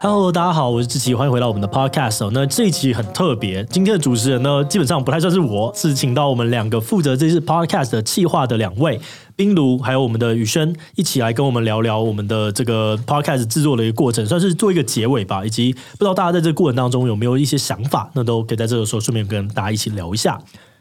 [0.00, 2.30] Hello，大家好，我是志奇，欢迎回到我们的 Podcast 哦。
[2.34, 9.00] 那这一期很特别，今天的主持人呢，基本上不太算是我，是请到我们两个负责这次 Podcast 的企划的两位，
[9.36, 15.44] 冰炉还有我们的宇轩，一起来跟我们聊聊我们的这个 Podcast 制作的一个过程，算是做一个结尾吧。
[15.46, 20.40] 以及不知道大家在这个过程当中有没有一些想法，那都可以在这个时候顺便跟大家一起聊一下。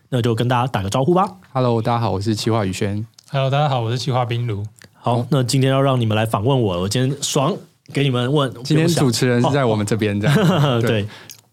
[0.09, 1.37] 那就跟大家打个招呼吧。
[1.53, 3.05] Hello，大家好，我是企划宇轩。
[3.29, 4.65] Hello，大家好，我是企划彬如。
[5.01, 7.57] 好，那今天要让你们来访问我，我今天爽。
[7.93, 10.37] 给你们问，今天主持人是在我们这边这样。
[10.37, 11.05] 哦、 对，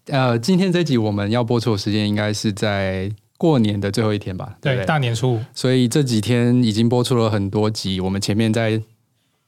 [0.05, 4.55] 呃，今天这集我们要播出的时间应该是在过年的最后一天吧？
[4.61, 5.41] 对，对对大年初五。
[5.53, 8.81] 所以这几天已经播出了很多集，我们前面在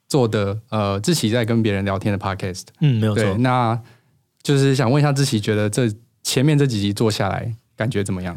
[0.10, 2.64] 做的，呃，志奇在跟别人聊天的 podcast。
[2.82, 3.38] 嗯，没有错。
[3.38, 3.80] 那
[4.44, 5.90] 就是想问一下志奇，觉得这
[6.24, 8.36] 前面这几集做下来感觉怎么样？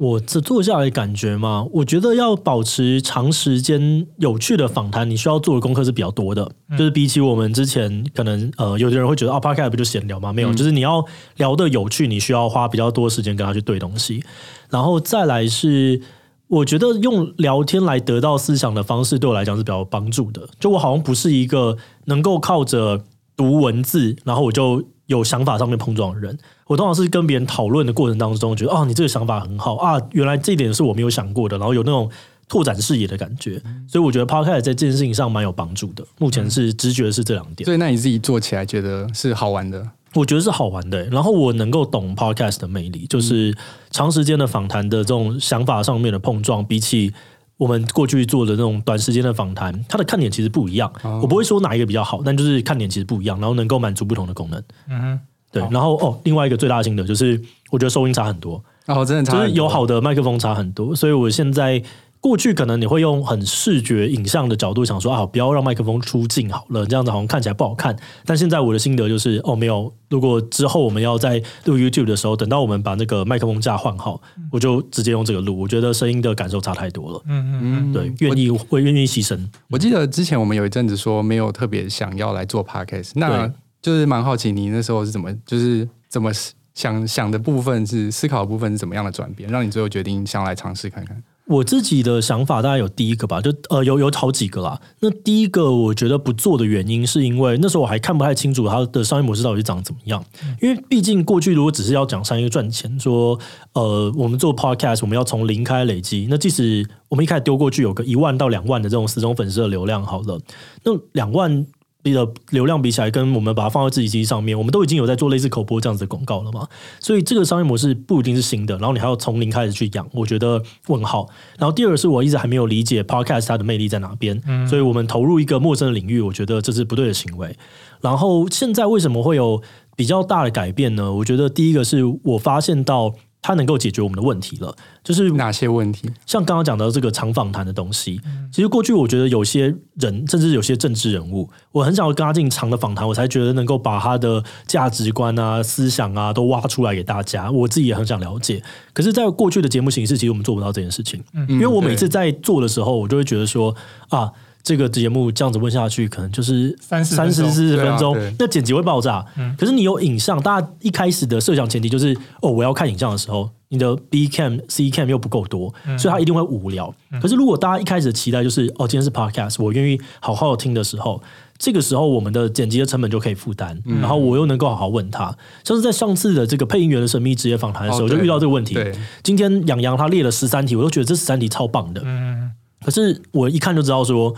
[0.00, 6.50] 我这坐下来感觉嘛，我觉得要保持长时间有趣的访谈，你需要做的功课是比较多的。
[6.70, 10.32] 嗯、就是比起我们之前可能呃，有的人会觉得啊，Podcast 不就闲聊吗？
[10.32, 11.04] 没有，嗯、就是你要
[11.36, 14.24] 聊的有趣，你需要花比较多时间跟他去对东西。
[14.70, 16.00] 然后再来是，
[16.48, 20.48] 我觉得用聊天来得到思想的方式，对我来讲是比较有帮助的。
[20.58, 23.04] 就我好像不是一个能够靠着
[23.36, 26.38] 读文字，然后我就有想法上面碰撞的人。
[26.66, 32.08] 我通常是跟别人讨论的过程当中，觉得哦，你这个想法很好啊，原来这一点是我没有想过的，然后有那种
[32.48, 36.04] 拓展视野的感觉，所以我觉得 Podcast 在这件事情上蛮有帮助的。
[36.18, 37.64] 目前是直觉是这两点。
[37.64, 39.84] 所以那你自己做起来觉得是好玩的？
[40.14, 41.04] 我觉得是好玩的。
[41.06, 43.56] 然后我能够懂 Podcast 的魅力，就是
[43.90, 47.12] 长时间的访谈的这种想法上面的碰撞，比起
[47.60, 50.90] 我们过去做的那种短时间的访谈，它的看点其实不一样。
[51.20, 54.62] 我不会说哪一个比较好，但就是看点其实不一样，然后能够满足不同的功能。
[54.88, 55.20] 嗯哼。
[55.52, 57.38] 对，然后哦，另外一个最大的心得就是，
[57.70, 61.82] 我觉得收音差很多，哦，真的差，就是有好的麦克风差很多，所以我现在
[62.20, 67.96] 过去可能你会用很视觉影像的角度想说啊，不要让麦克风出镜好了，这样子好像看起来不好看。
[68.24, 74.20] 但现在我的心得就是，哦，没有，如果之后我们要在录 YouTube 的时候，等到我们把那个麦克风架换好，
[74.52, 77.22] 我就直接用这个录，我觉得声音的感受差太多了。
[77.26, 79.38] 嗯嗯嗯，对，愿意会愿意牺牲。
[79.68, 83.50] 我记得之前我们有一阵子说没有特别想要来做 Podcast，那。
[83.82, 86.30] 就是蛮好奇，你那时候是怎么，就是怎么
[86.74, 91.16] 想想的部分是思考的部分是怎么样的转变，让你最后决定想来尝试看看？
[91.50, 94.80] 我自己的想法大概有第一个吧，就呃有有好几个啦。
[95.00, 100.24] 那第一个我觉得不做的原因，是因为那时候我还看不太清楚它的商业模式到底是长怎么样。
[100.62, 103.36] 因为毕竟过去如果只是要讲商业赚钱，说
[103.72, 110.40] 呃我们做 podcast 我们要从零开始累积，那即使我们一开始丢过去有个一万到两万的这种死忠粉丝的流量好了，
[110.84, 111.66] 那两万。
[112.02, 116.66] 比的流量比起来，跟我们把它放在自己机上面，我们都已经有在做类似口播这样子的广告了嘛。
[116.98, 121.28] 所以这个商业模式不一定是新的，然后你还要从零开始去养，我觉得问号。
[121.58, 127.56] 然后第二个是我一直还没有理解 Podcast 它的魅力在哪边，嗯、所以我们投入一个陌生的领域，我觉得这是不对的行为。
[128.00, 129.62] 然后现在为什么会有
[129.96, 131.12] 比较大的改变呢？
[131.12, 133.14] 我觉得第一个是我发现到。
[133.42, 136.10] 它能够解决我们的问题了，就是哪些问题？
[136.26, 138.20] 像刚刚讲到这个长访谈的东西，
[138.52, 147.50] 其实过去我觉得有些人，甚至有些政治人物，我很想要跟他进长的访谈，我才觉得能够把他的价值观啊、思想啊都挖出来给大家。
[147.50, 148.62] 我自己也很想了解，
[148.92, 153.74] 可是，在过去的节目形式，其实我们做不到这件事情，因为我每次在做的时候，我就会觉得说
[154.08, 154.30] 啊。
[154.62, 159.24] 这个节目这样子问下去，可能就是三十三十四十分钟，那剪辑会爆炸。
[159.36, 166.94] 嗯、可是你有影像，大家一开始的设想前提就是，哦，我要看影像的时候，你的 B cam C cam 又不够多，嗯、所以它一定会无聊。
[167.10, 171.22] 嗯、可是如果大家一开始的期待就是，哦，今天是 podcast，我愿意好好的听的时候，
[171.56, 175.34] 这个时候我们的剪辑的成本就可以负担，嗯、然后我又能够好好问他。
[175.64, 178.76] 像是在上次的这个配音员的神秘职业访谈的时候，哦、就遇到这个问题。
[179.22, 182.02] 今天杨洋他列了十三题，我都觉得这十三题超棒的。
[182.04, 182.50] 嗯
[182.84, 184.34] 可是我一看就知道说，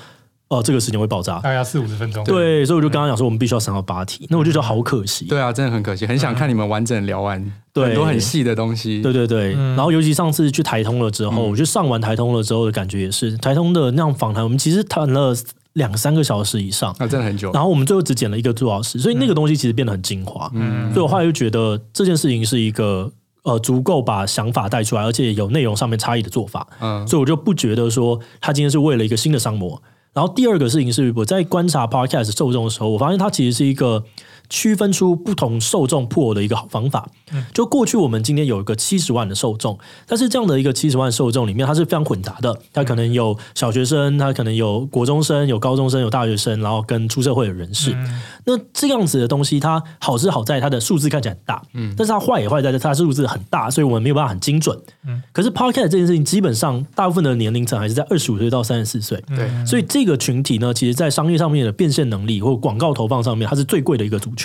[0.49, 2.23] 哦，这个时间会爆炸，大概四五十分钟。
[2.25, 5.25] 对，所以我就刚刚讲说，我们必须要三到八题，那我就觉得好可惜。
[5.25, 9.01] 对啊，真的很可惜，很想看你们完整聊完，对，很多很细的东西。
[9.01, 15.35] 对对对，然后尤其上次去台通了之后，我就上完台通了之后的感觉也是，台通的那样访谈，我们其实谈了
[15.75, 17.51] 两三个小时以上，那真的很久。
[17.53, 20.51] 然后我们最后只剪了一个多小时，所以那个东西其实变得很精华。
[20.53, 23.11] 嗯，所以我后来就觉得这件事情是一个。
[23.45, 29.83] 呃，足够把想法带出来，而且有内容上面差异的做法，嗯，所以我就不觉得说他今天是为了一个新的商模。
[30.13, 34.05] 然后第二个事情是，我在观察 Podcast 受众的时候，我发现它其实是一个。
[34.49, 37.09] 区分出不同受众破的一个好方法，
[37.55, 47.97] 就过去我们今天有一个七十万的受众，但是这样的一个七十万受众里面，它是非常混杂的，它可能有小学生，它可能有国中生，有高中生，有大学生，然后跟出社会的人士。
[48.45, 54.79] 那这样子的东西，它好是好在它的数字看起来很大，嗯，但是它坏也坏在它数字很大，所以我们没有办法很精准。
[55.07, 64.42] 嗯，可是 Podcast 这件事情，基本上大部分的年龄层还是在二十五岁到三十四岁，对，所以这这个群体呢，其实在商业上面的变现能力或广告投放上面，它是最贵的一个族群。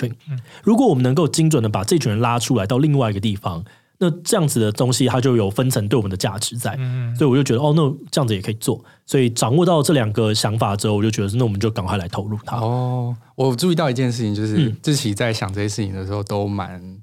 [0.62, 3.64] 如果我们能够精准的把这群人拉出来到另外一个地方，
[3.98, 6.76] 那这样子的东西它就有分层对我们的价值在。
[7.16, 8.84] 所以我就觉得哦，那这样子也可以做。
[9.06, 12.58] 所以掌握到这两个想法之后，我就觉得那我们就赶快来投入它。
[12.58, 17.00] 哦，我注意到一件事情，就是志祺在想这些事情的时候，都蛮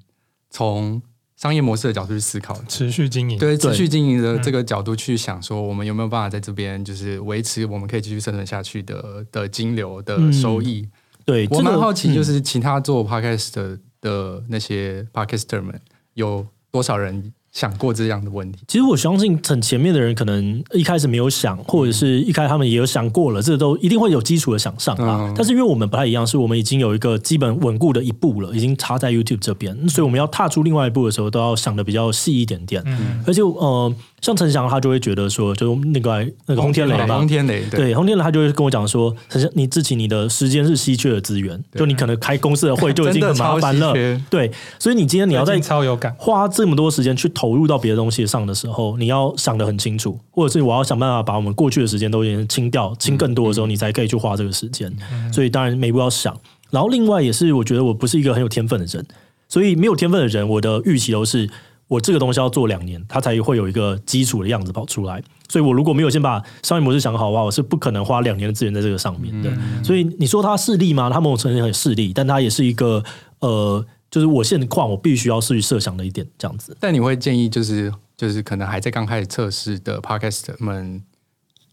[0.50, 1.02] 从。
[1.36, 10.80] 商业模式的角度去思考，持续经营，对持续经营的这个角度去想，说我们有没有办法在这边就是维持我们可以继续生存下去的的金流的收益？
[10.80, 10.90] 嗯、
[11.26, 15.78] 对，我蛮好奇，就是其他做 podcast 的的那些 podcaster 们
[16.14, 17.34] 有多少人？
[17.56, 25.20] 想过这样的问题，其实我相信很前面的人可能一开始没有想，或者是一开始他们也有想过了，这、都一定会有基础的想象啊。
[25.22, 32.82] 嗯、但是因为我们不太一样，是我们已经有一个基本稳固的一步了，已经插在 YouTube 这边，所以我们要踏出另外一步的时候，都要想的比较细一点点。
[32.84, 33.94] 嗯，而且呃。
[34.22, 37.94] 像陈翔，他就会觉得说，就那个那个轰天雷吧，轰天雷对。
[37.94, 43.92] 轰天雷，他就会跟我讲说，陈翔，你自己你的时间是稀缺的资源，就你可能开公司的会就已经很麻烦了，
[44.28, 44.50] 对，
[44.80, 46.12] 所以你今天你要在超有感。
[46.18, 54.92] 花这么多时间去投入到别的东西上的时候，你要想得很清楚，或者是我要想办法把我们过去的时间都已经清掉，清更多的时候，你才可以去花这个时间。
[55.32, 56.34] 所以当然每一步要想，
[56.70, 59.06] 然后另外也是我觉得我不是一个很有天分的人，
[59.48, 61.48] 所以没有天分的人，我的预期都是。
[61.88, 65.22] 我这个东西要做两年，它才会有一个基础的样子跑出来。
[65.48, 69.48] 所以我如果没有先把商业模式想好的话，我是不可能花两年的资源在这个上面的。
[69.50, 71.08] 嗯、所以你说它势利吗？
[71.08, 73.00] 它某种程度上很势利，但它也是一个
[73.38, 76.74] 呃，就是我现况我必须要去设想的一点这样子。
[76.80, 81.02] 但你会建议，就是就是可能还在刚开始测试的 Podcast 们。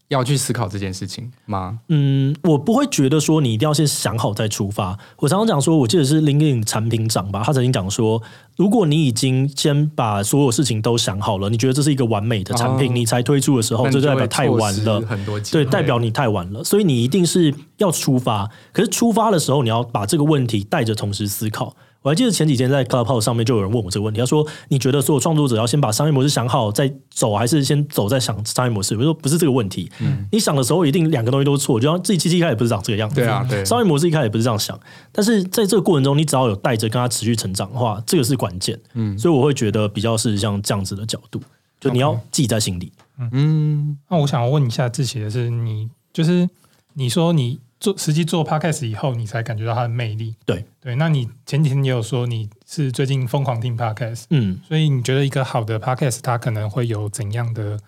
[0.08, 1.80] 要去思考这件事情吗？
[1.88, 4.96] 嗯，我不会觉得说你一定要先想好再出发。
[5.16, 8.22] 我常常讲说，我记得是 LinkedIn 产品长吧，他曾经讲说，
[8.54, 16.62] 如果你已经先把所有事情都想好了，你觉得这是一个完美的产品，哦、你才推出的时候，这就代表太晚了，很多对，代表你太晚了。
[16.62, 21.74] 所以你一定是要出发，可是出发的时候，你要把这个问题带着同时思考。
[22.04, 34.78] 我还记得前几天在 Clubhouse 上面就有人问我这个问题，他说：“你觉得所有创作者要先把商业模式想好再走，还是先走再想商业模式？”我说：“不是这个问题，嗯、你想的时候一定两个东西都错，就像自己其实一开始不是长这个样子，对啊，对，商业模式一开始不是这样想，
[35.12, 38.78] 但是在这个过程中，你只要有带着跟他持续成长的话，这个是关键。
[38.92, 41.40] 嗯，所以我会觉得比较是像这样子的角度，
[41.80, 42.92] 就你要记在心里。
[43.18, 46.50] 嗯，嗯，那我想要问一下志祺的是，你就是
[46.92, 47.60] 你说你。
[47.84, 50.34] 做实际做 podcast 以后，你才感觉到它的魅力。
[50.46, 57.78] 对对，那你前几天也有说你是最近疯狂听 podcast，嗯，所以你觉得一个好的 podcast 它可能会有怎样的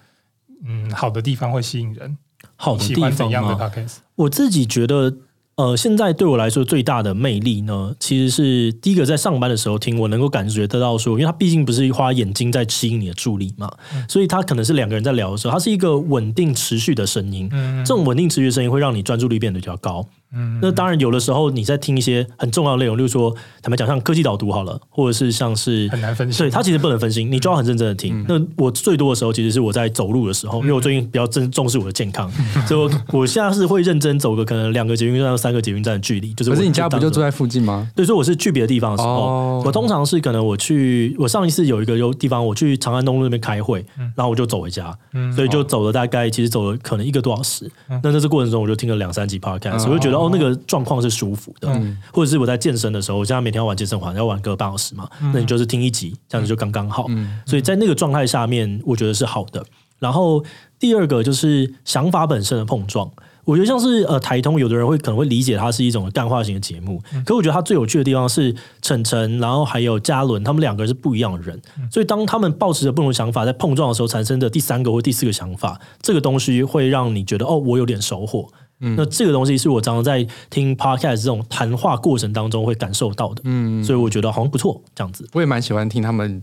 [0.64, 2.19] 嗯好的地方会吸引人？
[2.56, 3.96] 好的地方怎样的 podcast？
[4.16, 5.16] 我自己觉得。
[5.56, 20.06] 呃，现在对我来说最大的魅力呢，其实是第一个在上班的时候听，我能够感觉得到说，因为它毕竟不是花眼睛在吸引你的注意力嘛，嗯、所以它可能是两个人在聊的时候，它是一个稳定持续的声音，嗯、这种稳定持续的声音会让你专注力变得比较高。
[20.32, 28.20] 嗯，那当然，有的时候你在听一些很重要的内容，例如说，坦白讲，像科技导读好了，或者是像是很难分析，对，它其实不能分心，你就要很认真的听。
[28.20, 36.34] 嗯、那我最多的时候，其实是我在走路的时候，嗯、因为我最近比较重重视我的健康，嗯、所以我我现在是会认真走个可能两个捷运站到三个捷运站的距离。
[36.34, 37.88] 就是，可是你家不就住在附近吗？
[37.94, 47.70] 对，所以我是去别的地方的时候，哦、我通常是可能我去，我上一次有一个有地方，我去长安东路那边开会，嗯、然后我就走回家，嗯、所以就走了大概，其实走了可能一个多小时。
[47.88, 50.96] 嗯、那在这过程中，我就听了两三集 podcast，、嗯、我就觉得哦，那个状况。
[50.96, 57.04] 是舒服的，嗯、或者是我在健身的时候，我现在每天要玩健身环，要玩个半小时嘛，嗯、那你就是听一集，这样子就刚刚好。
[57.11, 59.62] 嗯、所以在那个状态下面，我觉得是好的。
[59.99, 60.42] 然后
[60.78, 63.11] 第二个就是想法本身的碰撞，
[63.44, 78.49] 我觉得像是呃台通，有的人会可能会理解它是一种干化型的节目，嗯、可我觉得它最有趣的地方是晨晨，然后还有嘉伦，他们两个人是不一样的人，嗯、所以当他们抱持着不同想法在碰撞的时候，产生的第三个或第四个想法，这个东西会让你觉得哦，我有点收获。
[78.80, 85.28] 嗯、那这个东西是我常常在听 podcast 这种谈话过程当中会感受到的，嗯，所以我觉得好像不错，这样子。
[85.33, 86.42] 我也蛮喜欢听他们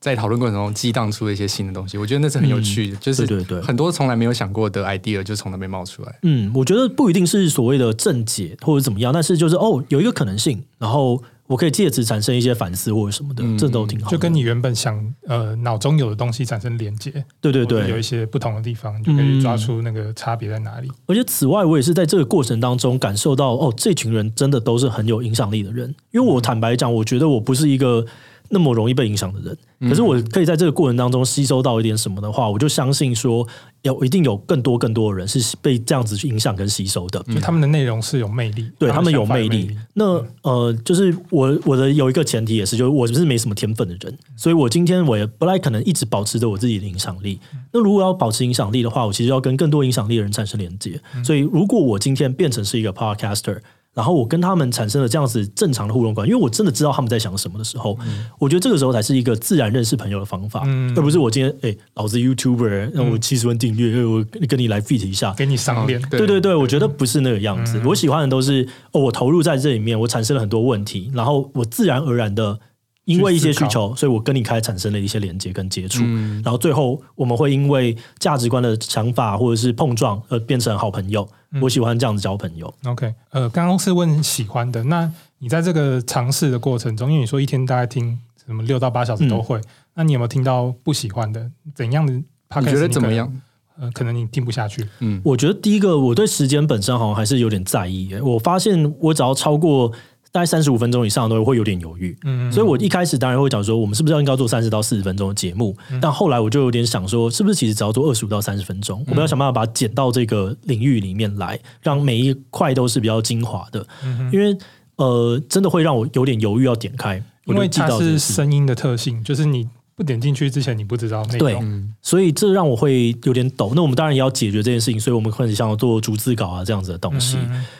[0.00, 6.18] 在讨论过程中激荡出的一些新的东西，我觉得那是很有趣的，嗯、就是对对对，很多从来没有想过的 idea 就从那边冒出来。
[6.22, 11.22] 嗯，我觉得不一定是所谓的正解或者怎么样，但是就是哦，有一个可能性，然后。
[11.46, 14.10] 我可以借此产生一些反思或者什么的，嗯、这都挺好。
[14.10, 20.90] 就跟你原本想呃脑中有的东西产生连接，对对对，有一些不同的地方，你就可以抓出那个差别在哪里。
[21.06, 25.94] 而且此外，我也是在这个过程当中感受到，哦，这群人真的都是很有影响力的人。
[26.12, 28.06] 因为我坦白讲，我觉得我不是一个
[28.54, 29.58] 那么容易被影响的人。
[29.90, 33.46] 可是我可以在这个过程当中吸收到一点什么的话，我就相信说，
[33.82, 37.22] 有一定有更多更多的人是被这样子去影响跟吸收的。
[37.24, 39.76] 就他们的内容是有魅力，对他们有魅力。
[39.92, 47.38] 那呃，就是我我的有一个前提也是，就是我是没什么天分的人，所以我今天我也不太可能一直保持着我自己的影响力。
[47.72, 50.98] 那如果要保持影响力的话，我其实要跟更多影响力的人产生连接。
[51.22, 53.58] 所以如果我今天变成是一个 podcaster。
[53.94, 66.02] 然后我跟他们产生了这样子正常的互动关系，因为我真的知道他们在想什么的时候，嗯、我觉得这个时候才是一个自然认识朋友的方法，嗯、而不是我今天哎、欸，老子 YouTuber，让我七十万订阅，嗯、我跟你来 fit 一下，给你赏脸。
[66.10, 67.78] 对对对，我觉得不是那个样子。
[67.78, 72.58] 嗯、我喜欢的都是哦，我投入在这里面，我产生了很多问题，然后我自然而然的。
[73.04, 81.28] 因为一些需求，所以我跟你开始产生了一些连接跟接触，嗯、然后最后我们会因为价值观的想法或者是碰撞而变成好朋友。
[81.52, 82.72] 嗯、我喜欢这样子交朋友。
[82.84, 89.64] OK，呃，刚刚是问喜欢的，那你在这个尝试的过程中，因为你说一天大概听什么六到八小时都会，嗯、
[89.96, 91.50] 那你有没有听到不喜欢的？
[91.74, 92.12] 怎样的？
[92.12, 93.30] 你觉得怎么样？
[93.78, 94.88] 呃，可能你听不下去。
[95.00, 98.14] 嗯，我觉得第一个，我对时间本身好像还是有点在意。
[98.22, 99.92] 我发现我只要超过。
[100.34, 105.76] 大概三十五分钟以上都会有点犹豫，嗯，所以我一开始当然会讲说，我们是不是要应该做三十到四十分钟的节目？
[106.02, 113.86] 但后来我就有点想说，是不是其实只要做二十五到三十分钟，我们要想办法把它剪到这个领域里面来，让每一块都是比较精华的。
[114.32, 114.58] 因为
[114.96, 123.70] 呃，真的会让我有点犹豫要点开，因为它是声音的特性，就是你不点进去之前你不知道内容，对，所以这让我会有点抖。
[123.76, 127.38] 那我们当然也要解决这件事情，所以我们开始想要做逐字稿啊这样子的东西，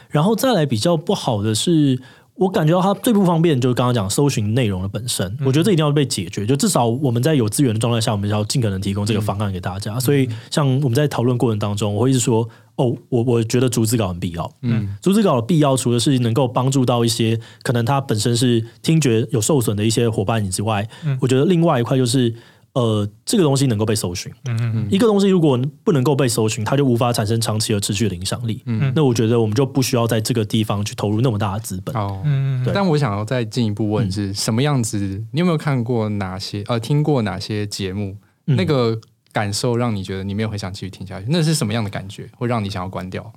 [0.09, 1.99] 然后再来比较不好的是。
[2.37, 6.45] 我感觉到它最不方便，就是刚刚讲搜寻内容的本身，我觉得这一定要被解决。
[6.45, 10.00] 就至少我们在有资源的状态下，我们要尽可能提供这个方案给大家。
[10.00, 20.88] 所以，像我们在讨论过程当中，我会一直说：“哦，我我觉得逐字稿很必要。”嗯，逐字稿的必要，除了是能够帮助到一些可能它本身是听觉有受损的一些伙伴之外，
[21.21, 22.35] 我觉得另外一块就是。
[22.75, 28.62] 呃，这个东西能够被搜寻，嗯嗯，一个东西如果不能够被搜寻，它就无法产生长期而持续的影响力。
[28.66, 31.95] 嗯，那我觉得我们就不需要在这个地方去投入那么大的资本。
[31.95, 32.75] 哦，嗯，对。
[32.75, 34.99] 但我想要再进一步问是什么样子？
[35.31, 38.16] 你有没有看过哪些呃，听过哪些节目？
[38.45, 38.99] 那个
[39.31, 41.26] 感受让你觉得你没有很想继续听下去？
[41.28, 43.33] 那是什么样的感觉会让你想要关掉？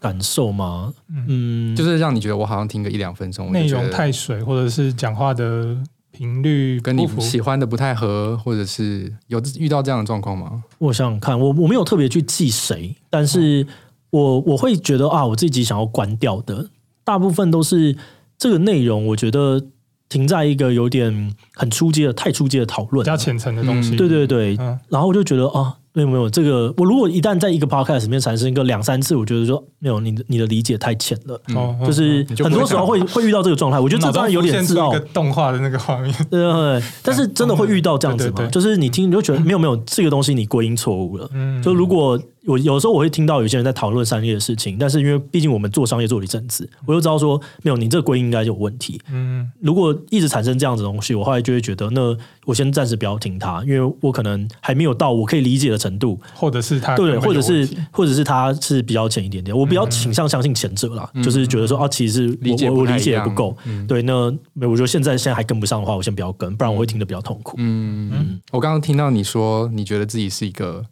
[0.00, 0.92] 感受吗？
[1.28, 5.78] 嗯，就是让你觉得我好像听个一两分钟，内容太水，或者是讲话的。
[6.12, 10.62] 频率跟你喜欢的不太合，或者是有遇到这样的状况吗？
[10.78, 13.66] 我想想看，我我没有特别去记谁，但是
[14.10, 16.68] 我我会觉得啊，我自己想要关掉的，
[17.02, 17.96] 大部分都是
[18.38, 19.60] 这个内容，我觉得
[20.08, 23.94] 停在一个有点很初阶的、太初阶的讨论，比较浅层的东西。
[23.94, 25.78] 嗯、对对对，嗯、然后我就觉得啊。
[25.94, 33.78] 没有没有，这个我如果一旦在一个 podcast 里面产生一个两三次，我觉得说没有你的你的理解太浅了，嗯、就是很多时候会会遇到这个状态。
[33.78, 34.92] 我觉得这当然有点自傲。
[35.12, 38.46] 动画的那个画面， 对对对，但是真的会遇到这样子吗？
[38.50, 41.28] 就是你听你就觉得没有没有这个东西你归因错误了。
[41.34, 42.18] 嗯，就如果。
[42.46, 49.00] 我有时候我会听到有些人在讨论商业的事情，但是因为毕竟我们做商业做了一阵子，我就知道说没有你这个归因应该就有问题。
[49.10, 64.24] 嗯，如果一直产生这样子的东西，我后来就会觉得，那我先暂时不要听他，因为我可能还没有到我可以理解的程度，或者是他对，或者是或者是他是比较浅一点点，我比较倾向相信前者啦，嗯、就是觉得说啊，其实是我我理解的不够，嗯、对，那
[64.66, 67.54] 我觉得现在现在还跟不上的话，我先不要跟，不然我会听得比较痛苦。
[67.58, 70.84] 嗯嗯，我刚刚听到你说，你觉得自己是一个。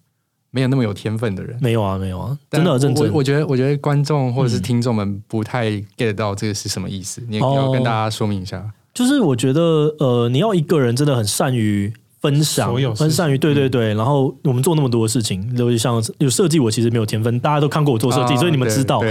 [0.51, 3.09] 没有那么有天分的人，没有啊，没有啊，真的认真。
[3.09, 8.71] 我我觉得，我觉得观众或者是听众们不太 get 到这个是什么意思，嗯、你也要跟大家说明一下。
[8.93, 11.93] 就是我觉得，呃，你要一个人真的很善于。
[12.21, 19.03] 分享，分善于对对对，然后我们做那么多的事情，尤其像有设计，我其实没有天分，大家都看过我做设计，所以你们知道。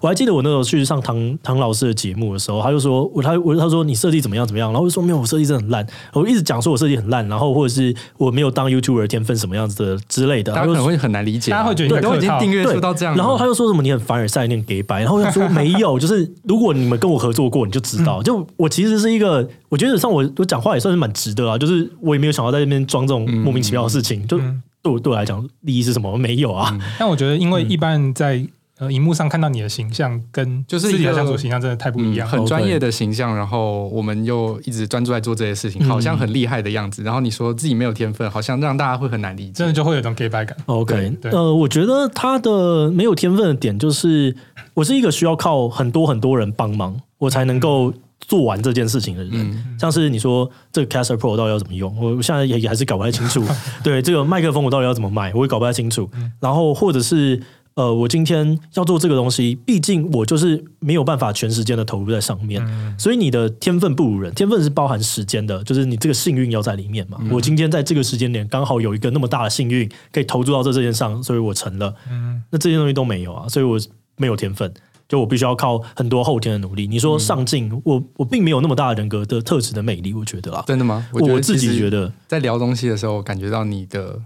[0.00, 23.28] 我还记得我那时候去上唐唐老师的节目的时候，他就说我他我他说你设计怎么样怎么样，然后我就说没有，我设计真的很烂，我一直讲说我设计很烂，然后或者是我没有当 YouTuber 的天分什么样子的之类的，大家可能会很难理解，大家会觉得你都已经订阅数到这样，然后他又说什么你很凡尔赛，你很给白，然后他说没有，就是如果你们跟我合作过，你就知道，就我其实是一个，我觉得像我我讲话也算是蛮直的啊，就是我也没有想要在这边装这种。
[23.28, 24.38] 莫名其妙的事情，就
[24.82, 26.16] 对我对我来讲，利益是什么？
[26.16, 26.76] 没有啊。
[26.98, 28.44] 但我觉得，因为一般人在
[28.78, 32.28] 呃荧幕上看到你的形象，跟就是自己的相处形象真的太不一样。
[32.28, 37.02] 很专业的形象，然后我们又一直专注在做这些事情，好像很厉害的样子。
[37.02, 40.56] 然后你说自己没有天分，好像让大家会很难理解，真的就会有种假掰感。
[40.66, 44.34] OK，呃，我觉得他的没有天分的点，就是
[44.74, 47.92] 我是一个需要靠很多很多人帮忙，我才能够。
[48.28, 53.42] 做完这件事情的人，嗯、像是你说这个 Caster Pro 到底要怎么用，我现在也也还是搞不太清楚。
[53.82, 56.08] 对，这个麦克风我到底要怎么卖，我也搞不太清楚。
[56.12, 57.42] 嗯、然后或者是
[57.72, 67.16] 呃，我今天要做这个东西，毕竟我就是没有办法全时间的投入在上面，嗯、所以你的天分不如人，天分是包含时间的，就是你这个幸运要在里面嘛。
[67.22, 71.94] 嗯、我今天在这个时间点刚好有一个那么大的幸运，可以投注到这这件上，所以我成了。
[72.10, 73.78] 嗯，那这些东西都没有啊，所以我
[74.16, 74.70] 没有天分，
[75.08, 76.86] 就我必须要靠很多后天的努力。
[76.86, 81.08] 你说上进，嗯、我我并没有那么大的人格的特质的魅力，我觉得啊，真的吗？
[81.12, 84.20] 我，我自己觉得，在聊东西的时候，感觉到你的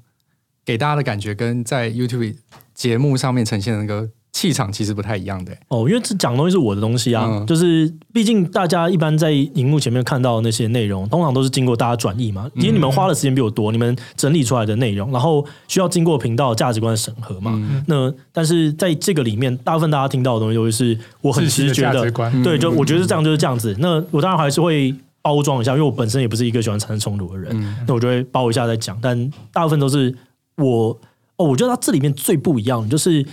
[0.64, 2.36] 给大家的感觉跟在 YouTube
[2.74, 4.10] 节目上面呈现的那个。
[4.32, 17.52] 气场其实不太一样的哦，因为这讲的东西是我的东西啊，嗯、就是毕竟大家一般在荧幕前面看到的那些内容，通常都是经过大家转译嘛，因为你们花的时间比我多，你们整理出来的内容，然后需要经过频道价值观的审核嘛。
[17.54, 23.76] 嗯、那但是在这个里面，大部分大家听到的东西都是我很直觉的，的对，就我觉得是这样就是这样子。
[23.80, 28.98] 那我当然还是会包装一下，因为我本身也不是一个喜欢产生冲突的人，嗯、那我就会包一下再讲。
[29.02, 30.16] 但大部分都是
[30.56, 30.98] 我
[31.36, 33.24] 哦，我觉得它这里面最不一样的就是。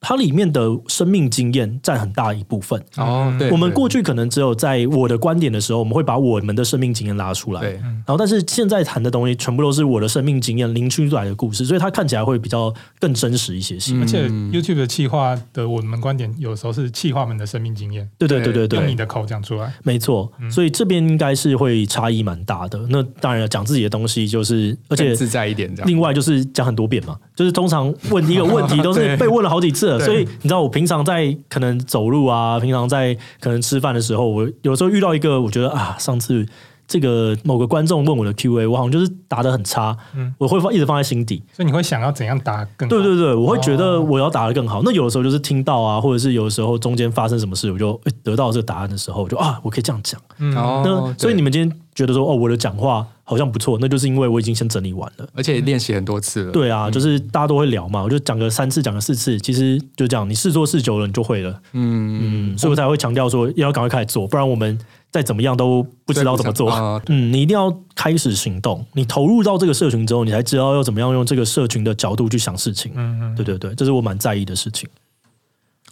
[0.00, 3.50] 它里面的生命经验占很大一部分哦，对。
[3.50, 7.72] 我们过去可能只有在我的观点的时候，我们会把我们的生命经验拉出来，对。
[7.72, 13.94] 然后，但是现在谈的东西全部都是我的生命经验拎出来的故事，所以它看起来会比较更真实一些些。
[13.98, 20.30] 而且，YouTube 的企划的我们观点，有时候是企划们的生命经验，对对对对对，用你的口讲出来，没错。
[20.50, 22.78] 所以这边应该是会差异蛮大的。
[22.90, 25.74] 那当然了，讲自己的东西就是，而且自在一点。
[25.84, 30.00] 另外就是讲很多遍嘛，就是通常问一个问题都是被问了好几次了。
[30.00, 36.46] 所以你知道，我平常在可能走路啊，平常在可能吃饭的时候，我有时候遇到一个，我觉得啊，上次
[36.86, 42.96] 这个某个观众问我的 Q&A，我好像就是答的很差，嗯，我会放一直放在心底，所以你会想要怎样答更好？
[42.96, 44.80] 对对对，我会觉得我要答的更好。
[44.80, 50.20] 哦、那有的时候就是听到啊，或者是有的时候中间发生什么事，我就得到这个答案的时候，我就啊，我可以这样讲。
[50.38, 53.06] 嗯，那所以你们今天觉得说，哦，我的讲话。
[53.28, 56.52] 好像不错，那就是因为我已经先整理完了，而且练习很多次了。
[56.52, 61.60] 对啊，就是大家都会聊嘛，我就讲个三次，讲个四次，其实就这样，你试做试久了，你就会了。
[61.72, 64.78] 嗯嗯，所以我才会强调说要赶快开始做，不然我们
[65.16, 66.70] 再怎么样都不知道怎么做。
[67.08, 72.92] 嗯，你一定要开始行动，你投入到这个社群之后，你才知道要怎么样用这个社群的角度去想事情。
[72.94, 74.86] 嗯嗯，对对对，这是我蛮在意的事情。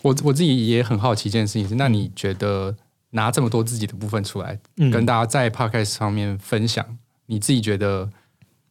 [0.03, 2.77] 我我自己也很好奇一件事情是，那你觉得
[3.13, 4.59] 拿这么多自己的部分出来，
[4.93, 6.85] 跟大家在 Podcast 上面分享？
[7.25, 8.11] 你自己觉得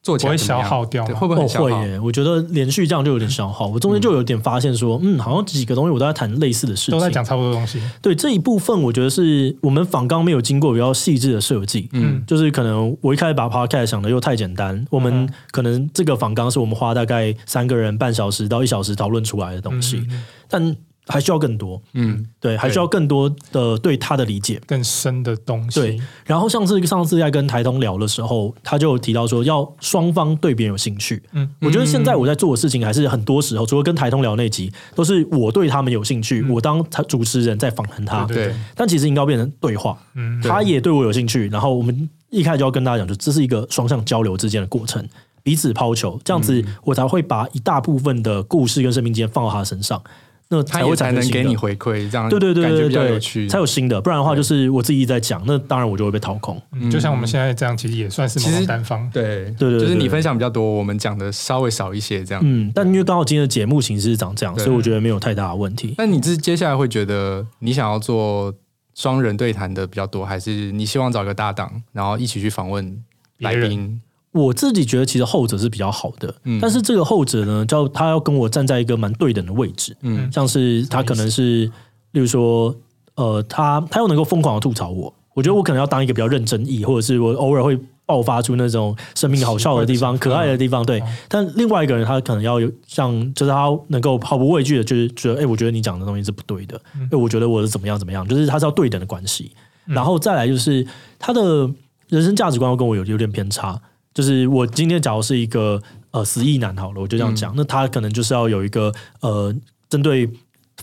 [0.03, 1.15] 做起来会消耗掉吗？
[1.15, 1.65] 会不会很消耗？
[1.65, 3.67] 哦，会耶，我觉得连续这样就有点消耗。
[3.67, 7.81] 我中间就有点发现说，嗯，嗯，好像几个东西我都在谈类似的事情，都在讲差不多东西。
[8.01, 11.89] 对，这一部分，我觉得是我们仿纲没有经过比较细致的设计。
[11.93, 20.75] 嗯，就是可能我一开始把 Podcast 想的又太简单，我们可能这个仿纲是我们花大概三个人半小时到一小时讨论出来的东西，嗯，但。
[21.07, 25.79] 还需要更多，嗯，对，还需要更多的对他的理解，更深的东西。
[25.79, 31.21] 对，然后上次上次在跟台通聊的时候，他就提到说要双方对别人有兴趣。
[31.33, 38.23] 嗯，我觉得现在我在做的事情还是很多时候，除了跟台通聊那集，都是我对他们有兴趣，我当他主持人在访谈他。
[38.25, 45.05] 对，但其实应该变成对话，嗯，他也对我有兴趣，然后我们一开始就要跟大家讲，就这是一个双向交流之间的过程，
[45.43, 50.01] 彼此抛球，这样子我才会把一大部分的故事跟生命经验放到他身上。
[50.49, 53.99] 那才会才能给你回馈，这样对对对，感觉比较有趣，才有新的。
[53.99, 56.61] 不然的话，就是我自己在讲，那当然我就会被掏空。
[56.91, 59.09] 就像我们现在这样，其实也算是其实单方。
[59.11, 62.43] 对对对，就是你分享比较多，我们讲的稍微少一些，这样。
[62.45, 65.95] 嗯，但因为刚好今天的节目形式是长这样，所以我觉得没有太大的问题。
[65.97, 68.53] 那你是接下来会觉得你想要做
[68.93, 73.03] 双人对谈的比较多，还是你希望找个搭档，然后一起去访问
[73.39, 73.99] 来宾？
[74.33, 81.65] 我自己觉得其实后者是比较好的，嗯，但是这个后者呢，叫他要跟我站在一个蛮对等的位置，嗯，像是他可能是，
[82.11, 82.75] 例如说，
[83.15, 91.01] 呃，他他又能够疯狂的吐槽我，我觉得我可能要当一个比较认真意，或者是我偶尔会爆发出那种生命好笑的地方、可爱的地方，对。
[91.29, 96.75] 但另外一个人他可能要有像，就是他能够毫不畏惧的，就是觉得，哎，我觉得你讲的东西是不对的，
[97.11, 99.51] 哎，我觉得我是怎么样怎么样，就是他是要对等的关系。
[99.85, 100.85] 然后再来就是
[101.19, 101.69] 他的
[102.07, 103.79] 人生价值观跟我有有点偏差。
[104.13, 109.53] 就是我今天假如是一个呃死意男好了，我就这样讲，嗯、那他可能就是要有一个呃
[109.89, 110.29] 针对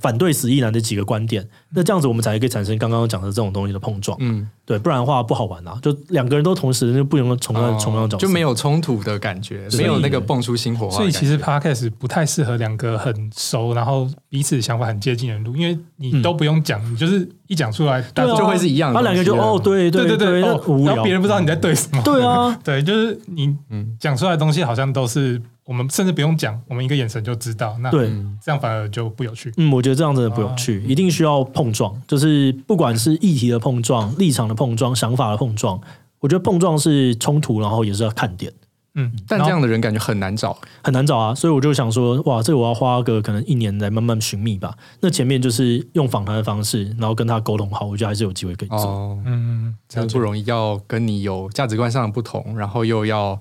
[0.00, 4.16] 反对死意男的几个观点，那这样子我们才可以产生刚刚讲的这种东西的碰撞。
[4.20, 4.48] 嗯。
[4.64, 5.76] 对，不然的话不好玩啊！
[5.82, 10.96] 就两个人都同时，就不能从那从那种就没有冲突的感觉，没有那个蹦出新火花。
[10.96, 19.00] 所以其实 Podcast 不太适合两个很熟，然后彼此想法很接近的人录，因为你都不用讲，你就是一讲出来，大家就会是一样的。
[19.00, 22.00] 他两个就哦，对对对对，然后别人不知道你在对什么。
[22.04, 23.52] 对啊， 对，就是你
[23.98, 27.76] 讲出来的东西好像都是我们甚至不用讲，我们一个眼神就知道。
[27.80, 28.08] 那对，
[28.40, 29.52] 这样反而就不有趣。
[29.56, 35.78] 嗯，我觉得这样真的不有趣，一定需要碰撞，就是不管是议题的碰撞、立场的碰撞、想法的碰撞，
[36.20, 38.50] 我觉得碰撞是冲突，然后也是要看点。
[38.94, 41.34] 嗯，但这样的人感觉很难找，很难找啊。
[41.34, 44.74] 所以我就想说，哇，这个我要花个可能一年来慢慢寻觅吧。
[45.00, 48.78] 那前面就是用访谈的方式，然后跟他沟通好，我觉得还是有机会可以做。
[48.78, 53.38] 哦、嗯，这样不容易，要跟你有价值观上的不同，然后又要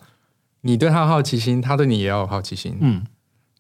[0.62, 2.78] 你对他好奇心，他对你也要有好奇心。
[2.82, 3.04] 嗯，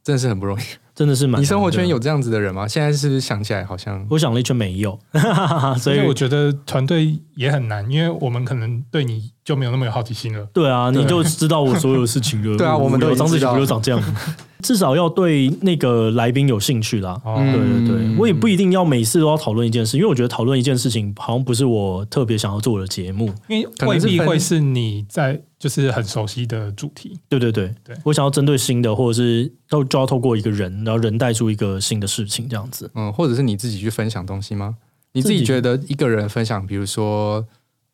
[0.03, 0.61] 真的是很不容易。
[0.99, 1.41] 真的是蛮。
[1.41, 2.67] 你生活圈有这样子的人吗？
[2.67, 4.05] 现在是想起来好像？
[4.09, 4.99] 我想了一圈没有，
[5.79, 10.47] 所以我觉得团队也很难，因为我们可能对你就没有那么有好奇心了。
[10.53, 12.53] 对啊，你就知道我所有事情了。
[12.55, 13.99] 对啊，我们都张志强就长这样。
[14.61, 17.19] 至少要对那个来宾有兴趣啦。
[17.25, 27.17] 对对对，我也不一定要每次都要讨论一件事，因为我觉得讨论一件事情好像不是我特别想要做的节目，因为未必会是你在就是很熟悉的主题。
[27.27, 32.91] 对对对对，我想要针对新的，或者是都就要透过一个人，然后人带出一个新的事情，这样子。
[32.93, 34.75] 嗯，或者是你自己去分享东西吗？
[35.13, 37.43] 你自己觉得一个人分享，比如说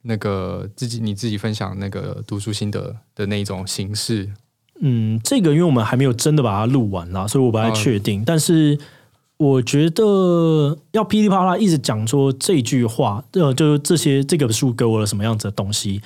[0.07, 4.31] 那个自己你自己分享那个读书心得的那种形式。
[4.79, 8.21] 嗯，这个因为我们还没有真的把它录完啦，所以我不太确定。
[8.21, 8.77] 嗯、但是
[9.37, 16.01] 我觉得要噼里啪啦一直讲说这句话，呃，就是这些这个书给我了什么样子的东西，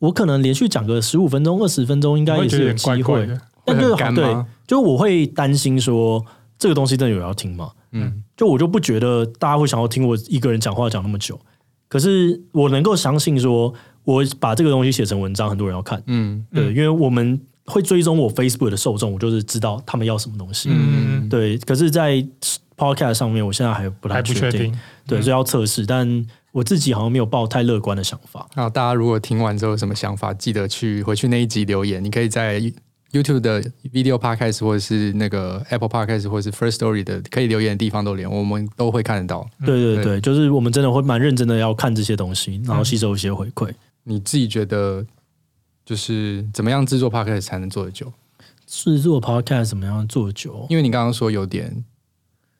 [0.00, 3.02] 我可能连续讲个十五分钟、二十分钟，应该也是有机会。
[3.02, 6.22] 怪怪但就是好对，就我会担心说
[6.58, 7.70] 这个东西真的有人要听吗？
[7.92, 11.40] 嗯，就我就不觉得大家会想要听我一个人讲话讲那么久。
[11.88, 13.72] 可是我能够相信说，
[14.04, 16.02] 我把这个东西写成文章，很多人要看。
[16.06, 17.40] 嗯，对，因为我们。
[17.66, 20.68] 会追踪我 Facebook 的受众，我就是知道他们要什么东西。
[20.70, 21.56] 嗯，对。
[21.56, 22.22] 可是，在
[22.76, 24.78] Podcast 上面，我现在还不太确定。
[25.06, 25.86] 对，所以要测试。
[25.86, 28.46] 但我自己好像没有抱太乐观的想法。
[28.54, 32.04] 那大家如果听完之后有什么想法，记得去回去那一集留言。
[32.04, 32.60] 你可以在
[33.14, 39.48] YouTube 的 Video Podcast，或者是那个 Apple Podcast，或者是 First Story 的可以留言的地方都连，我们都会看得到。
[39.64, 43.72] 对对对，对就是我们真的会蛮认真的要看这些东西，然后吸收一些回馈。
[44.02, 45.06] 你自己觉得？
[45.86, 48.10] 就是怎么样制作 podcast 才能做得久？
[48.66, 50.66] 制作 podcast 怎么样做得久？
[50.70, 51.84] 因为你刚刚说有点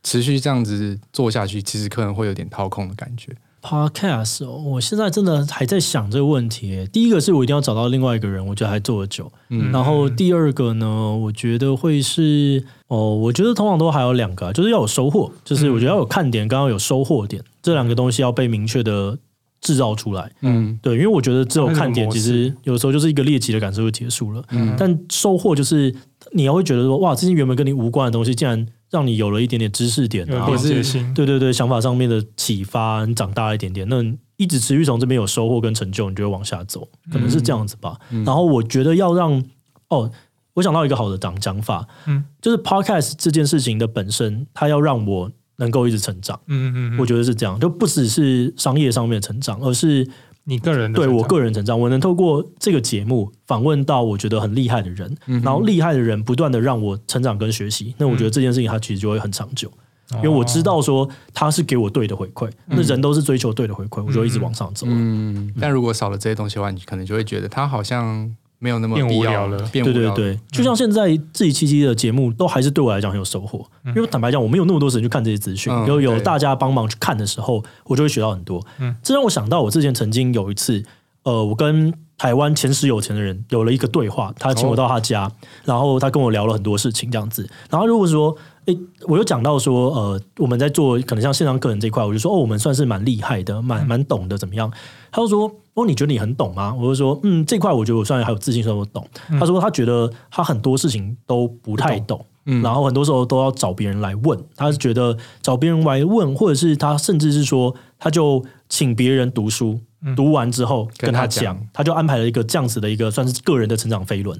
[0.02, 3.34] 持续这样子做下去，其实可能会有点掏空的感觉。
[3.64, 6.86] Podcast 哦，我现在真的还在想这个问题。
[6.92, 9.32] 第一个是我一定要找到另外一个人，我觉得还做得久。
[9.48, 19.16] 嗯，然后第二个呢，我觉得会是哦，我觉得通常都还有两个，就是要有收获，就是我觉得要有看点，刚刚有收获点，这两个东西要被明确的。
[19.60, 24.44] 制造出来，嗯，对，因为我觉得只有看点，其实有时候就是一个猎奇的感受就结束了。
[24.50, 25.90] 嗯，但收获就是
[26.32, 34.02] 你要会觉得说，哇，这些原本跟你无关的东西，竟然让你有了一点点知识点，或者是对对对，想法上面的启发，你长大一点点，那
[34.36, 37.98] 一直持续从这边有收获跟成就，你就会往下走，可能是这样子吧。
[38.10, 39.42] 嗯，然后我觉得要让
[39.88, 40.10] 哦，
[40.54, 45.30] 我想到一个好的讲讲法，嗯，就是 podcast 这件事情的本身，它要让我。
[45.56, 50.04] 能够一直成长，嗯嗯，我觉得是这样，就不只是商业上面的成长，而是
[50.44, 51.78] 你个人对我个人成长。
[51.78, 59.70] 我能透过这个节目访问到我觉得很厉害的人，然后厉害的人不断的让我成长跟学习，那我觉得这件事情它其实就会很长久，
[60.16, 64.86] 因为我知道说他是给我对的回馈，那人都是追求对的回馈，我就一直往上走。
[64.88, 68.34] 嗯，但如果少了这些东西的话，你可能就会觉得他好像。
[68.64, 73.62] 没有那么必要了，对对对，就像现在这一期期的节目，都还是对我来讲很有收获。
[73.94, 78.64] 因为坦白讲，我没有那么多时间去看这些资讯，有有大家帮忙去看的时候，我就会学到很多。
[78.78, 78.96] 嗯。
[79.02, 80.82] 这让我想到，我之前曾经有一次，
[81.24, 85.30] 呃，我跟台湾前十有钱的人有了一个对话，他请我到他家，
[85.66, 87.46] 然后他跟我聊了很多事情，这样子。
[87.68, 88.34] 然后如果说，
[88.66, 94.72] 诶，我又讲到说，呃，我们在做可能像线上课程这一块，我就说，哦，我们算是蛮厉害的，蛮蛮懂的，怎么样？
[95.10, 95.50] 他就说。
[95.74, 96.72] 哦，你觉得你很懂吗？
[96.72, 99.04] 我就说，嗯，这块我觉得我算还有自信说我懂。
[99.28, 104.38] 嗯、他说他觉得他很多事情都不太懂，嗯、然后很多时候都要找别人来问。
[104.54, 109.80] 他是觉得找别人来问，或者是他甚至是说，他就请别人读书，嗯、
[110.16, 114.38] 读完之后跟他讲，他，就安排了一个这样子的一个算是个人的成长飞轮。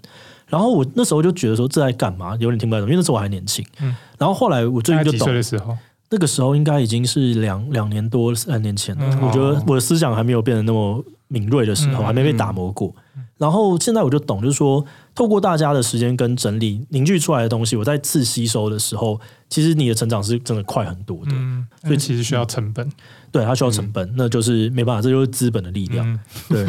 [0.48, 2.36] 然后我那时候就觉得说，这在干嘛？
[2.40, 3.64] 有点听不太懂，因为那时候我还年轻。
[3.80, 5.20] 嗯、然后后来我最近就懂。
[5.20, 5.76] 几岁的时候？
[6.10, 9.04] 那个时候应该已经是两两年多三年前了。
[9.06, 11.04] 嗯、我觉得我的思想还没有变得那么。
[11.26, 12.94] 敏锐的时候还没被打磨过，
[13.38, 21.32] 然后现在我就懂，就是说，透过大家的时间跟整理凝聚出来的东西，我再次吸收的时候，其实你的成长是真的快很多的。
[21.32, 22.88] 嗯，所以其实需要成本，
[23.34, 26.20] 对，它需要成本，那就是没办法，这就是资本的力量。
[26.48, 26.64] 对，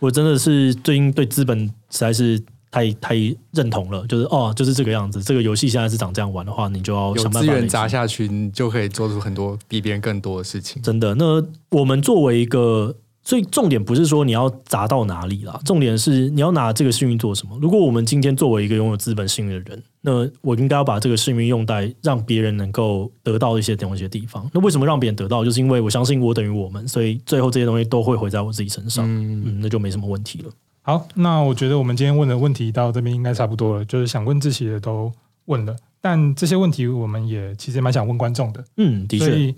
[0.00, 1.56] 我真的是最近对资本
[1.88, 3.14] 实在是太太
[3.52, 5.22] 认同了，就是哦，就是这个样子。
[5.22, 10.82] 这个游戏现在是长这样玩的话，你就要想办法资源砸下去，你就可以做出很多比别人更多的事情。
[10.82, 12.96] 真的，那我们作为一个。
[13.22, 17.58] 所以重点不是说你要砸到哪里啦，重点是你要拿这个幸运做什么。
[17.60, 24.50] 如果我们今天作为一个拥有资本幸运的人，那我应该要把这个幸运用在让别人能够得到一些东西的地方。
[24.54, 25.44] 那为什么让别人得到？
[25.44, 29.04] 就是因为我相信我等于我们，所以最后这些东西都会回在我自己身上。
[29.06, 30.50] 嗯，嗯，那就没什么问题了。
[30.82, 35.12] 好，那我觉得我们今天问的问题到这边应该差不多了，就是想问自己的都
[35.44, 38.64] 问了，但这些问题我们也其实蛮想问观众的。
[38.78, 39.26] 嗯，的确。
[39.26, 39.54] 所以，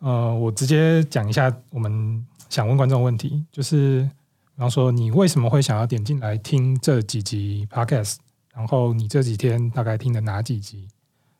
[0.00, 4.08] 呃，我直接讲一下我们想问观众问题，就是
[4.54, 8.16] 比方说，你为什么会想要点进来听这几集 Podcast？
[8.54, 10.88] 然后你这几天大概听了哪几集？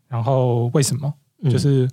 [0.09, 1.13] 然后为什么？
[1.43, 1.89] 嗯、就是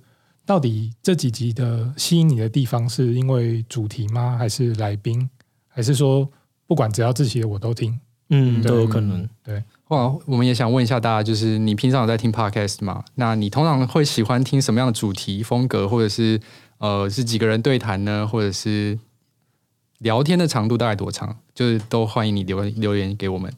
[0.46, 4.36] 到底这几集的吸引你的地方，是因为主题吗？
[4.38, 5.28] 还是来宾？
[5.68, 6.28] 还是说？
[6.66, 8.00] 不管只要志祺的我都听，
[8.30, 9.28] 嗯，都有可能。
[9.42, 13.04] 对，哇，我们也想问一下大家，就是你平常有在听 podcast 吗？
[13.16, 16.40] 那你通常会喜欢听什么样的主题风格，或者是
[16.84, 18.26] 呃，是几个人对谈呢？
[18.26, 18.98] 或者是
[20.00, 21.34] 聊天的长度大概多长？
[21.54, 23.50] 就是都欢迎你留留言给我们。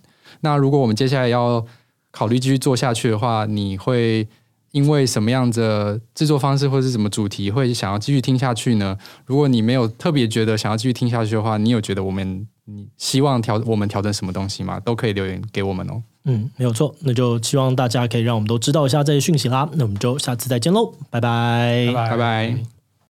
[0.43, 1.67] 那如果我们接下来要
[2.13, 4.29] 考虑继续做下去的话，你会
[4.71, 8.97] 因为什么样的制作方式或者是什么主题会想要继续听下去呢？
[9.25, 12.47] 如果你没有特别觉得想要继续听下去的话，你有觉得我们？
[12.69, 14.81] 你希望调我们调整什么东西吗？
[14.81, 16.03] 都可以留言给我们哦。
[16.25, 19.69] 嗯，没有错，那就希望大家可以让我们都知道一下这些讯息啦。
[19.75, 22.11] 那我们就下次再见喽，拜拜，拜拜。
[22.11, 22.76] 拜拜。